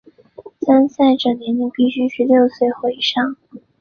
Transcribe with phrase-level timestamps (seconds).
[0.61, 3.35] 参赛者年龄必须六岁或以上。